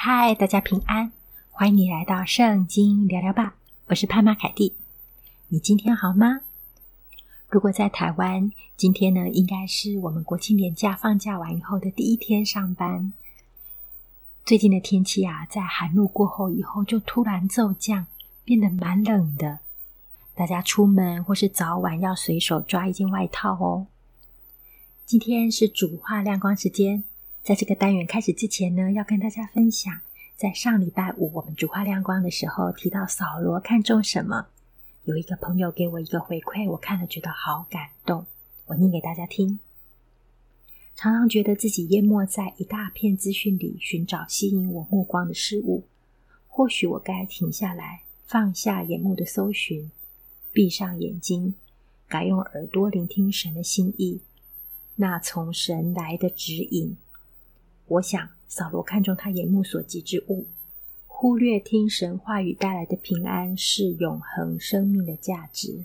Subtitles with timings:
[0.00, 1.10] 嗨，大家平安，
[1.50, 3.56] 欢迎你来到圣经聊聊吧。
[3.88, 4.72] 我是潘妈凯蒂，
[5.48, 6.42] 你今天好吗？
[7.48, 13.12] 如果在台湾，今天呢，应该是我们国庆连假放假完以后的第一天上班。
[14.44, 18.06] 最近的天气啊，在寒露过后以后，就突然骤降，
[18.44, 19.58] 变得蛮冷的。
[20.36, 23.88] 大家出门或是早晚要随手抓一件外套哦。
[25.04, 27.02] 今天是主话亮光时间，
[27.48, 30.00] 在这个单元开始之前呢，要跟大家分享，
[30.36, 34.48] 在上礼拜五我们主话亮光的时候提到扫罗看中什么，
[35.04, 38.26] 有一个朋友给我一个回馈，我看了觉得好感动，
[38.66, 39.58] 我念给大家听。
[40.94, 45.84] 常常觉得自己淹没在一大片资讯里，寻找吸引我目光的事物，
[46.48, 49.90] 或许我该停下来，放下眼目的搜寻。
[50.52, 51.54] 闭上眼睛，
[52.08, 54.20] 改用耳朵聆听神的心意，
[54.96, 56.94] 那从神来的指引。
[57.88, 60.46] 我想，扫罗看中他眼目所及之物，
[61.06, 65.84] 忽略听神话语带来的平安是永恒生命的价值。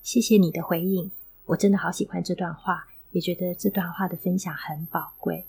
[0.00, 1.10] 谢谢你的回应，
[1.46, 5.44] 我真的好喜欢这段话，也觉得这段话的分享很宝贵。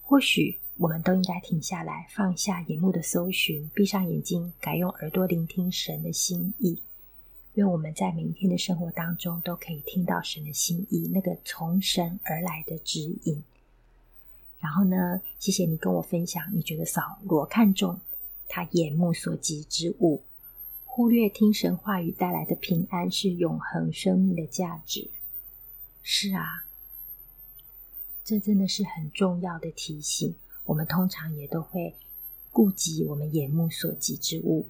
[0.00, 6.80] 或许我们都应该停下来，放下眼目的搜寻，闭上眼睛，改用耳朵聆听神的心意。
[7.54, 13.42] 愿我们在每一天的生活当中都可以听到神的心意，那个从神而来的指引。
[14.60, 18.00] 然后呢，谢谢你跟我分享，你觉得扫罗看重
[18.48, 20.22] 他眼目所及之物，
[20.84, 25.08] 忽略听神话语带来的平安是永恒生命的价值。
[26.02, 26.64] 是啊，
[28.24, 30.34] 这真的是很重要的提醒。
[30.64, 31.94] 我们通常也都会
[32.50, 34.68] 顾及我们眼目所及之物。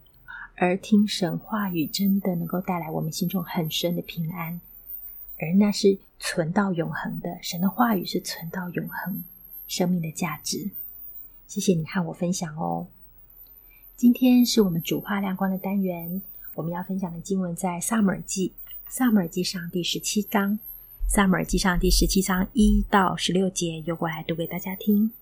[0.57, 4.61] 而听神话语真的能够带来我们心中很深的平安，
[5.39, 7.39] 而那是存到永恒的。
[7.41, 9.23] 神的话语是存到永恒
[9.69, 10.71] 生命的价值。
[11.47, 12.89] 谢谢你和我分享哦。
[13.97, 16.21] 今天是我们主话亮光的单元，
[16.55, 18.53] 我们要分享的经文在撒母耳记，
[18.89, 20.59] 撒母耳记上第十七章，
[21.09, 25.13] 撒母耳记上第十七章一到十六节，由我来读给大家听。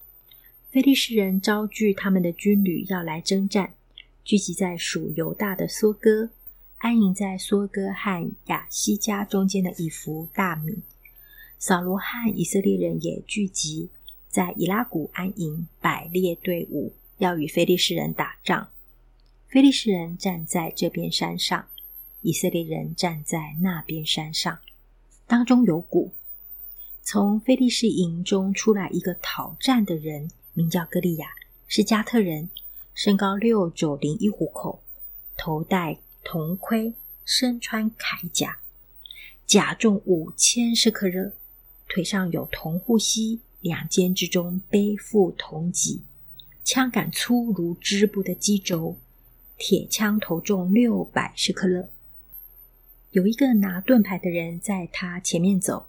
[0.70, 3.74] 非利士人招聚他们的军旅要来征战。
[4.24, 6.30] 聚集在属犹大的梭哥，
[6.78, 10.82] 安营在梭哥和亚西加中间的以弗大米。
[11.58, 13.88] 扫罗和以色列人也聚集
[14.36, 18.68] 在以拉谷安营，摆列队伍，要与非利士人打仗。
[19.48, 21.68] 非利士人站在这边山上，
[22.20, 24.58] 以色列人站在那边山上，
[25.26, 26.12] 当中有谷。
[27.02, 31.28] 从非利士营中出来一个讨战的人，名叫歌利亚，
[31.66, 32.50] 是加特人。
[32.92, 34.82] 身高六肘零一虎口，
[35.38, 36.92] 头戴铜盔，
[37.24, 38.58] 身穿铠甲，
[39.46, 41.32] 甲重五千舍克热，
[41.88, 46.02] 腿上有铜护膝，两肩之中背负铜戟，
[46.62, 48.96] 枪杆粗如织布的机轴，
[49.58, 51.88] 铁枪头重六百舍客勒。
[53.10, 55.86] 有一个拿盾牌的人在他前面走，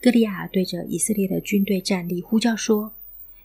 [0.00, 2.92] 歌利亚对着以色列的军队站立，呼叫说：“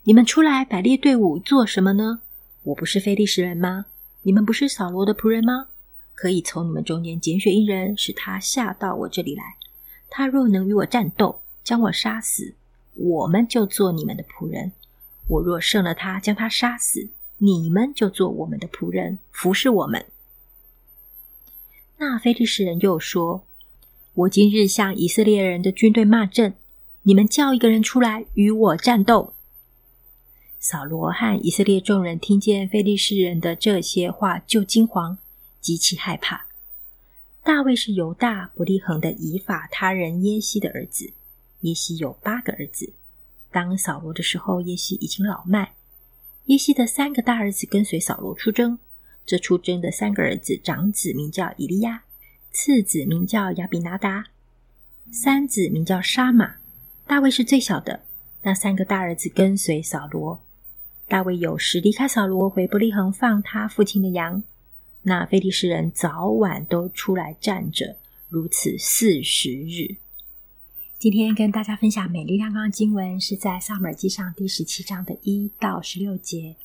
[0.04, 2.22] 你们出来摆列队伍做什么呢？”
[2.64, 3.86] 我不是非利士人吗？
[4.24, 5.68] 你们不是扫罗的仆人吗？
[6.16, 9.56] 可以从你们中间拣选一人，使他下到我这里来。
[10.10, 12.54] 他若能与我战斗，将我杀死，
[12.96, 14.72] 我们就做你们的仆人；
[15.28, 20.06] 我若胜了他，将他杀死，你们就做我们的仆人，服侍我们。
[21.98, 23.44] 那非利士人又说
[24.14, 26.54] ：“我今日向以色列人的军队骂阵，
[27.04, 29.34] 你们叫一个人出来与我战斗。”
[30.60, 35.18] 扫罗和以色列众人听见非利士人的这些话，就惊惶，
[35.60, 36.46] 极其害怕。
[37.44, 41.12] 大卫是犹大伯利恒的以法他人耶西的儿子，
[41.64, 42.94] 耶西有八个儿子。
[43.52, 45.74] 当扫罗的时候，耶西已经老迈。
[46.46, 48.80] 耶西的三个大儿子跟随扫罗出征，
[49.26, 52.04] 这出征的三个儿子，长子名叫以利亚，
[52.52, 54.26] 次子名叫亚比拿达，
[55.12, 56.56] 三子名叫沙玛。
[57.06, 58.04] 大卫是最小的。
[58.46, 60.44] 那三个大儿子跟随扫罗。
[61.08, 64.44] 大卫有时离开扫罗，回伯利恒放他父亲的羊。
[65.04, 67.98] 那非利士人早晚都出来站着，
[68.28, 69.96] 如此四十日。
[71.04, 76.56] 今天跟大家分享美丽亮光的经文，是在撒母耳记上第十七章的一到十六节。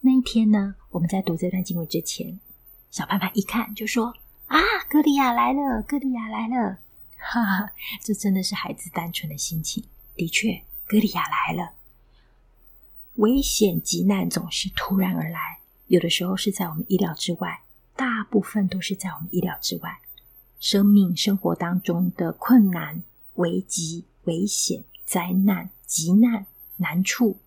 [0.00, 2.38] 那一天呢，我们在读这段经文之前，
[2.90, 4.14] 小盼盼一看就说
[4.44, 4.60] ：“啊，
[4.90, 6.80] 歌利亚来了，歌利亚来了！”
[7.16, 7.72] 哈哈，
[8.02, 9.84] 这真的是孩子单纯的心情。
[10.16, 11.72] 的确，歌利亚来了。
[13.14, 17.62] 危险急难总是突然而来，有的时候是在我们意料之外，
[17.96, 20.00] 大部分都是在我们意料之外。
[20.58, 23.02] 生命生活当中的困难、
[23.34, 26.46] 危急、危险、灾难、急难、
[26.76, 27.38] 难处，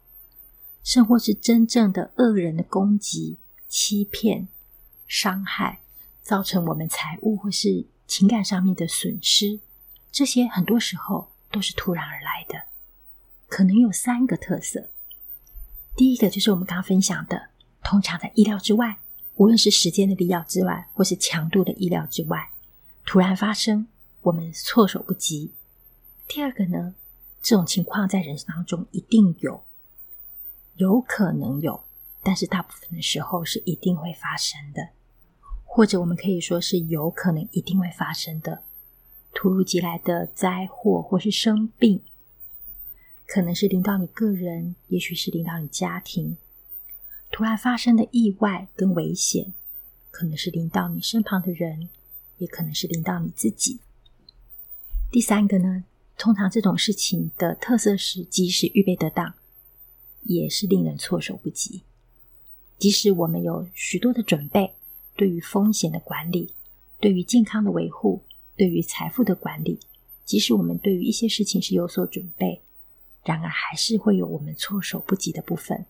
[0.84, 3.38] 甚或是真正的恶人的攻击、
[3.68, 4.48] 欺骗、
[5.08, 5.82] 伤害，
[6.22, 9.60] 造成我们财务或是情感上面的损失，
[10.12, 12.68] 这些很多时候都是突然而来的。
[13.48, 14.90] 可能有三个特色。
[15.96, 17.50] 第一个就是我们刚刚分享的，
[17.84, 18.98] 通常在意料之外，
[19.36, 22.50] 无论是时间的意料之外，或是强度的意料之外，
[23.06, 23.88] 突然发生，
[24.22, 25.54] 我们措手不及。
[26.28, 26.96] 第二个呢，
[27.42, 29.64] 这种情况在人生当中一定有，
[30.78, 31.84] 有可能有，
[32.24, 34.90] 但是大部分的时候是一定会发生的，
[35.64, 38.64] 或者我们可以说是有可能一定会发生的，
[39.34, 42.02] 突如其来的灾祸或是生病。
[43.26, 46.38] 可能是临到你个人，也许是临到你家庭，
[47.32, 49.54] 突然发生的意外跟危险，
[50.12, 51.90] 可能是临到你身旁的人，
[52.38, 53.80] 也可能是临到你自己。
[55.10, 55.86] 第三个呢，
[56.24, 59.34] 通常这种事情的特色是，即使预备得当，
[60.22, 61.82] 也是令人措手不及。
[62.80, 64.74] 即使我们有许多的准备，
[65.18, 66.54] 对于风险的管理，
[67.02, 68.24] 对于健康的维护，
[68.56, 69.82] 对于财富的管理，
[70.24, 72.62] 即使我们对于一些事情是有所准备。
[73.26, 75.86] 然而，还是会有我们措手不及的部分。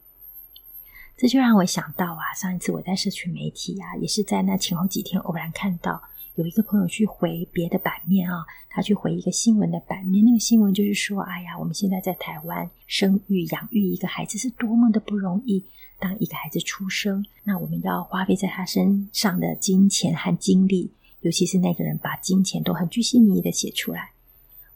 [1.15, 6.01] 这就让我想到啊，上一次我在社群媒体啊，也是在那前后几天偶然看到
[6.35, 10.25] 有一个朋友去回别的版面啊，他去回一个新闻的版面。
[10.25, 15.63] 那个新闻就是说，哎呀，我们现在在台湾生育养育一个孩子是多么的不容易。
[16.00, 20.91] 当一个孩子出生，那我们要花费在他身上的金钱和精力，
[21.21, 24.12] 尤其是那个人把金钱都很具细靡遗的写出来。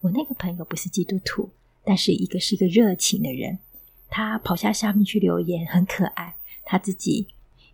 [0.02, 1.50] 我那个朋友不是基督徒。
[1.84, 3.60] 但是一个是一个热情的人，
[4.10, 6.36] 他跑下下面去留言，很可爱。
[6.66, 7.26] 他自己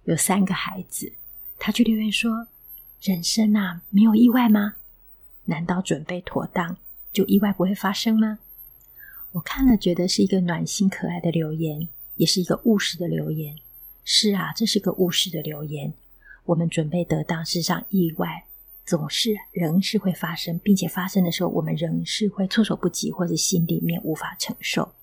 [0.03, 1.11] 有三个孩子，
[1.57, 2.47] 他去留言说
[3.03, 4.75] ：“人生啊，没有意外吗？
[5.43, 6.77] 难道准备妥当
[7.11, 8.39] 就意外不会发生吗？”
[9.33, 13.57] 我看了，觉得是一个暖心可爱的留言，也是一个务实的留言。
[14.05, 15.93] 是啊，这是个务实的留言。
[16.45, 18.45] 我们准备得当，事实上意外。
[18.85, 24.93] 总是仍是会发生，并且发生的时候，我们仍是会措手不及，或者心里面无法承受，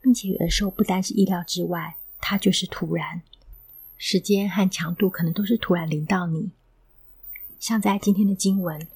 [0.00, 3.22] 并且有的时候不单是意料之外，它就是突然，
[3.98, 6.50] 时间和强度可能都是突然临到你。
[7.62, 8.88] 像在今天的经文，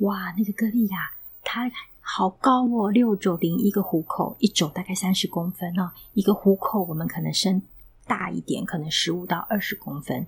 [0.00, 1.10] 哇，那个歌利亚，
[1.42, 1.72] 它
[2.02, 7.62] 好高哦，六肘零一个虎口，一肘大概三十公分哦，一个虎口我们可能伸
[8.06, 10.26] 大一点，可能十五到二十公分，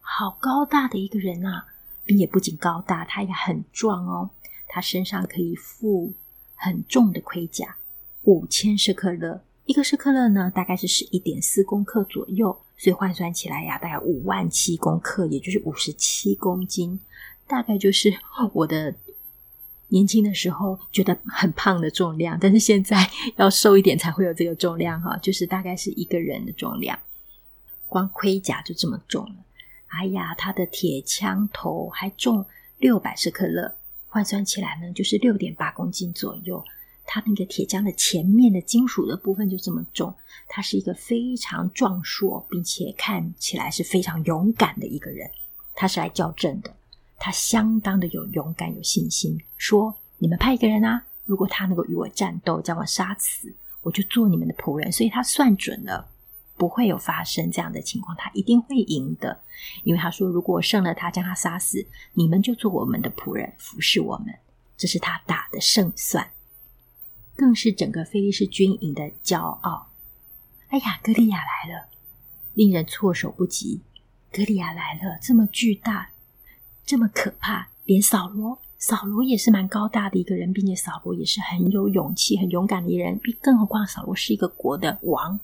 [0.00, 1.66] 好高大的一个人啊！
[2.04, 4.30] 并且不仅高大，他也很壮哦。
[4.68, 6.12] 他身上可以负
[6.54, 7.74] 很重的盔甲，
[8.22, 17.00] 五千舍客勒，一个舍客勒呢，大概是十一点四公克左右，所以换算起来呀，大概五万七公克，也就是五十七公斤，
[17.46, 18.12] 大概就是
[18.52, 18.94] 我的
[19.88, 26.98] 年轻的时候觉得很胖的重量，但是现在 要瘦一点才会有这个重量哈，就是大概是一个人的重量，
[27.86, 29.36] 光盔甲就这么重了。
[29.88, 32.44] 哎呀，他的铁枪头还重
[32.78, 33.74] 六百舍客勒，
[34.08, 36.62] 换算起来呢，就是六点八公斤左右。
[37.06, 40.14] 他那个铁匠的前面的金属的部分就这么重。
[40.48, 45.30] 他是一个非常壮硕，并且看起来是非常勇敢的一个人。
[45.74, 46.74] 他是来校正的，
[47.18, 56.10] 他相当的有勇敢、有信心，说：“你们派一个人啊，如果他能够与我战斗，将我杀死，我就做你们的仆人。”所以他算准了。
[56.56, 59.40] 不会有发生这样的情况，他一定会赢的，
[59.82, 64.32] 因为他说：“如果我胜了他，将他杀死，你们就做我们的仆人，服侍我们。”
[64.78, 66.30] 这是他打的胜算，
[67.36, 69.90] 更是整个非利士军营的骄傲。
[70.68, 71.88] 哎呀，格利亚来了，
[72.54, 73.80] 令人措手不及。
[74.32, 76.10] 格利亚来了，这么巨大，
[76.84, 85.38] 这么可怕，连扫罗，扫罗也是蛮高大的一个人，并且扫罗也是很有勇气、很勇敢的一个人，更何况扫罗是一个国的王。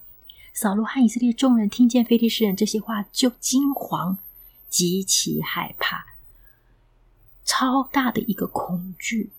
[0.52, 4.16] 扫罗和以色列众人听见非利士人这些话，就惊惶，
[4.68, 6.04] 极其害怕，
[7.44, 9.30] 超大的一个恐惧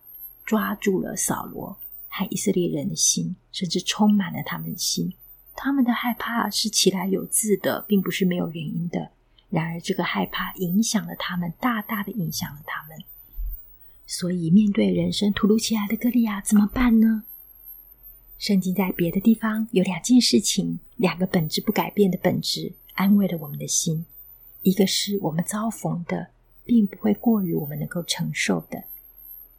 [0.46, 1.78] 抓住了扫罗
[2.12, 5.14] 和以色列人的心，甚至充满了他们的心。
[5.56, 9.12] 他们的害怕是起来有字的，并不是没有原因的。
[9.50, 12.98] 然而，这个害怕影响了他们，大大的影响了他们。
[14.06, 17.24] 所以，面对人生突如其来的歌利亚，怎么办呢？
[18.38, 24.06] 圣经在别的地方有两件事情，两个本质不改变的本质，安慰了我们的心。
[24.64, 26.30] 一个是我们遭逢的，
[26.66, 28.84] 并不会过于我们能够承受的，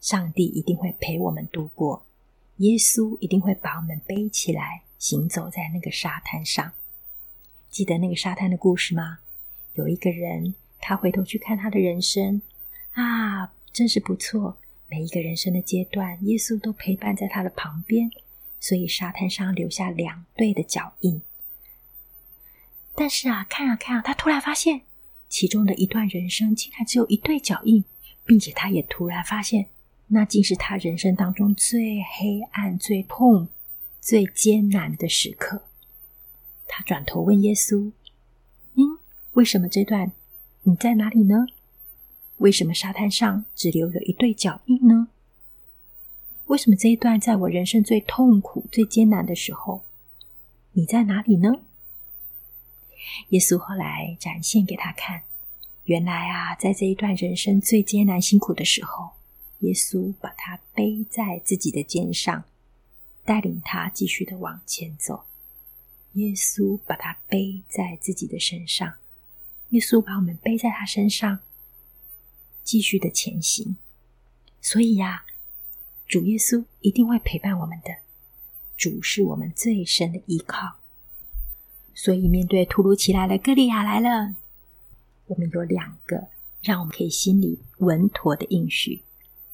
[0.00, 2.04] 上帝一定会陪我们度过，
[2.62, 6.72] 耶稣一定会把我们背起来，行走在那个沙滩上。
[7.70, 9.18] 记得那个沙滩的故事吗？
[9.74, 12.40] 有一个人，他回头去看他的人生，
[12.92, 14.56] 啊，真是不错，
[14.88, 18.08] 每一个人生的阶段，耶稣都陪伴在他的旁边。
[18.60, 21.20] 所以沙滩上留下两对的脚印，
[22.94, 24.82] 但是啊，看啊看啊，他突然发现
[25.28, 27.84] 其中的一段人生竟然只有一对脚印，
[28.24, 29.66] 并且他也突然发现，
[30.14, 33.48] 那竟是他人生当中最黑暗、最痛、
[33.98, 35.62] 最艰难的时刻。
[36.68, 37.90] 他转头问耶稣
[38.76, 38.98] ：“嗯，
[39.32, 40.12] 为什么这段
[40.64, 41.46] 你在哪里呢？
[42.36, 45.08] 为什么沙滩上只留有一对脚印呢？
[46.46, 49.82] 为什么这一段在我人生最痛苦、最艰难的时候，
[50.72, 51.62] 你在哪里呢？”
[53.30, 55.22] 耶稣后来展现给他看，
[55.84, 59.12] 原来啊，在这一段人生最艰难、辛苦的时候，
[59.62, 62.44] 耶稣把他背在自己的肩上，
[63.24, 65.24] 带领他继续的往前走。
[66.12, 68.94] 耶稣把他背在自己的身上，
[69.70, 71.38] 耶稣把我们背在他身上，
[72.62, 73.76] 继续的前行。
[74.60, 75.24] 所以呀，
[76.06, 77.96] 主耶稣一定会陪伴我们的，
[78.76, 80.76] 主是我们最深的依靠。
[81.94, 84.34] 所以，面对突如其来的歌利亚来了，
[85.26, 86.28] 我们有两个
[86.62, 89.02] 让我们可以心里稳妥的应许：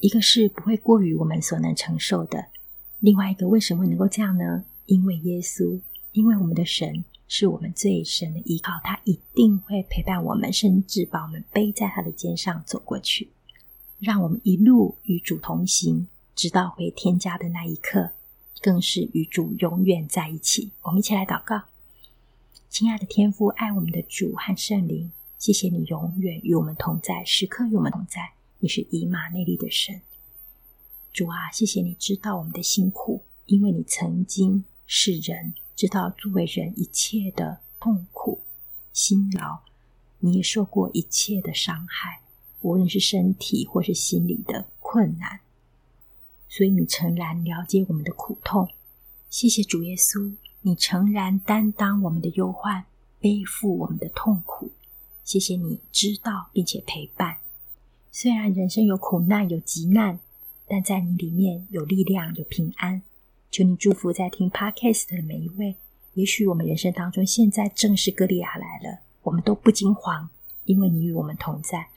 [0.00, 2.38] 一个是不会过于我们所能承受的；
[3.00, 4.64] 另外一个，为什么能够这样呢？
[4.86, 5.80] 因为耶稣，
[6.12, 13.28] 因为我们的神是我们最深的依靠，他一定会陪伴我们，甚至把我们背在他的肩上走过去，
[13.98, 18.12] 让我们一路与主同行，直到回天家的那一刻，
[18.62, 20.70] 更是与主永远在一起。
[20.82, 21.62] 我们一起来祷告。
[22.70, 28.34] 亲爱的天父，爱我们的主和圣灵，谢谢你永远与我们同在，时刻与我们同在。
[28.60, 30.02] 你是以马内利的神，
[31.12, 38.40] 主啊，谢谢你知道我们的辛苦，因为你曾经是人，知道作为人一切的痛苦、
[38.92, 39.60] 辛劳，
[40.18, 42.22] 你也受过一切的伤害，
[42.60, 45.40] 无论是身体或是心理的困难，
[46.48, 48.68] 所以你诚然了解我们的苦痛。
[49.30, 50.34] 谢谢主耶稣。
[50.62, 52.84] 你诚然担当我们的忧患，
[53.20, 54.72] 背负我们的痛苦。
[55.22, 57.38] 谢谢你知道并且陪伴。
[58.10, 60.18] 虽然人生有苦难有急难，
[60.66, 63.02] 但在你里面有力量有平安。
[63.50, 65.76] 求你祝福在听 Podcast 的每一位。
[66.14, 70.28] 也许我们人生当中现在正是歌利亚来了，我们都不惊慌，
[70.64, 71.88] 因为你与我们同在。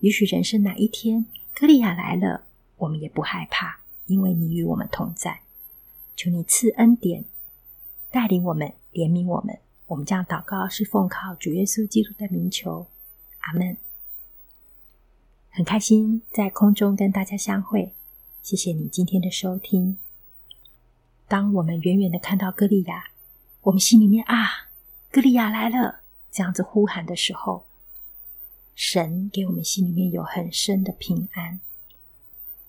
[0.00, 2.44] 也许人生哪一天歌利亚来了，
[2.78, 5.40] 我们也不害怕，因为你与我们同在。
[6.16, 7.24] 求你赐恩典。
[8.10, 9.58] 带领我们，怜悯我们。
[9.88, 12.86] 我们这样祷告是奉靠主耶稣基督的名求，
[13.40, 13.76] 阿门。
[15.56, 17.94] 很开心在空中跟大家相会，
[18.42, 19.96] 谢谢你今天的收听。
[21.26, 23.04] 当我们远远的看到歌利亚，
[23.62, 24.68] 我们心里面啊，
[25.10, 27.64] 歌利亚来了，这样子呼喊的时候，
[28.74, 31.58] 神给我们心里面有很深的平安，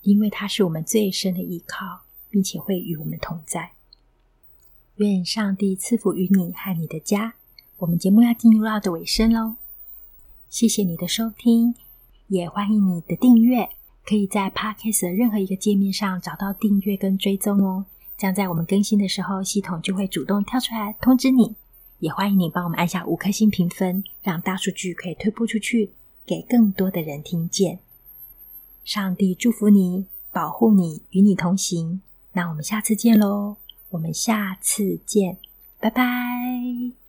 [0.03, 3.73] 因为他是我们最深的依靠，并且会与我们同在。
[4.95, 7.33] 愿上帝赐福于你和你的家。
[7.79, 9.57] 我们节目要进入到的尾声喽，
[10.49, 11.75] 谢谢你的收听，
[12.27, 13.69] 也欢迎你的订阅。
[14.05, 17.85] 可以在 Podcast 的任何一个界面上找到订阅跟追踪哦，
[18.17, 21.55] 这样在我们更新的时候，系统就会主动跳出来通知你。
[21.99, 25.91] 也欢迎你帮我们按下五颗星评分，让大数据可以推播出去，
[26.25, 27.79] 给更多的人听见。
[28.85, 32.01] 上帝祝福你，保护你，与你同行。
[32.31, 33.57] 那我们下次见喽。
[33.89, 35.37] 我们下次见，
[35.79, 37.06] 拜拜。